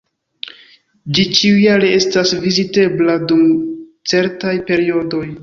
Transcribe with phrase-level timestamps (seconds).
[1.17, 3.45] Ĝi ĉiujare estas vizitebla dum
[4.15, 5.25] certaj periodoj.